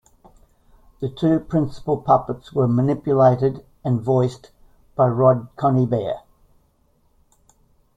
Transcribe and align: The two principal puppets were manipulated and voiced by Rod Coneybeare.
The 0.99 1.09
two 1.09 1.41
principal 1.41 1.95
puppets 1.97 2.53
were 2.53 2.67
manipulated 2.67 3.63
and 3.83 4.01
voiced 4.01 4.49
by 4.95 5.05
Rod 5.07 5.49
Coneybeare. 5.57 6.21